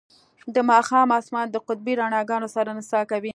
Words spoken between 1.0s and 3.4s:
اسمان د قطبي رڼاګانو سره نڅا کوي